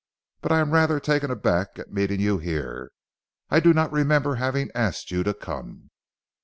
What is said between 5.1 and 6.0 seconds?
you to come."